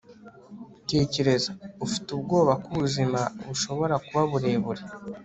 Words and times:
tekereza 0.89 1.51
ufite 1.85 2.07
ubwoba 2.17 2.53
ko 2.61 2.67
ubuzima 2.75 3.19
bushobora 3.45 3.95
kuba 4.05 4.21
burebure 4.31 4.81